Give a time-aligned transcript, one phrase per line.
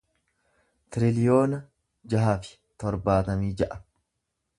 [0.95, 1.59] tiriliyoona
[2.13, 3.79] jaha fi torbaatamii ja'a